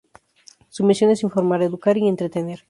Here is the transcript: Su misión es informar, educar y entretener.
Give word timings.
Su 0.69 0.83
misión 0.83 1.11
es 1.11 1.21
informar, 1.21 1.61
educar 1.61 1.95
y 1.95 2.07
entretener. 2.07 2.59